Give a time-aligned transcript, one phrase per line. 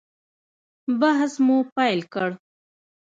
[0.99, 2.29] بحث مو پیل کړ.